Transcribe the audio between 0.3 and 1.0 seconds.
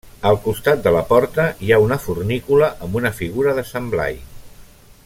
costat de